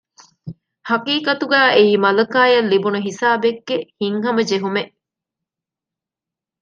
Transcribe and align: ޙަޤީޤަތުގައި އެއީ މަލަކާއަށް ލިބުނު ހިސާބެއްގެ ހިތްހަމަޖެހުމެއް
ޙަޤީޤަތުގައި 0.89 1.69
އެއީ 1.75 1.93
މަލަކާއަށް 2.03 2.69
ލިބުނު 2.71 2.99
ހިސާބެއްގެ 3.07 3.75
ހިތްހަމަޖެހުމެއް 3.99 4.91